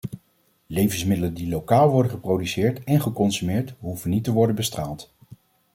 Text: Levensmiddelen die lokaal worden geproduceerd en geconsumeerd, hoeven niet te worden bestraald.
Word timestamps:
Levensmiddelen 0.67 1.33
die 1.33 1.47
lokaal 1.47 1.89
worden 1.89 2.11
geproduceerd 2.11 2.83
en 2.83 3.01
geconsumeerd, 3.01 3.73
hoeven 3.79 4.09
niet 4.09 4.23
te 4.23 4.31
worden 4.31 4.55
bestraald. 4.55 5.13